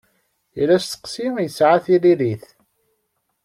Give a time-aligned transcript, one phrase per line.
[0.57, 2.45] Yal asteqsi yesɛa tiririt.